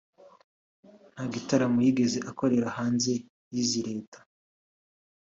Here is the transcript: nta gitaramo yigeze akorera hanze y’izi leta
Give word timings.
nta 1.11 1.23
gitaramo 1.33 1.79
yigeze 1.85 2.17
akorera 2.29 2.67
hanze 2.77 3.11
y’izi 3.53 3.81
leta 3.89 4.19